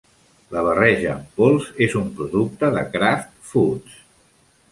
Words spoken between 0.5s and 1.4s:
La barreja en